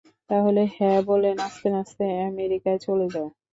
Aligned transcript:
তাহলে 0.29 0.61
হ্যাঁ 0.75 0.99
বলে 1.09 1.29
নাচতে 1.39 1.67
নাচতে 1.69 2.05
আমেরিকায় 2.29 2.79
চলে 2.85 3.07
যাও। 3.13 3.27